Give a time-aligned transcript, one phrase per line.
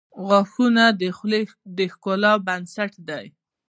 [0.27, 1.41] •غاښونه د خولې
[1.77, 3.25] د ښکلا بنسټ دي.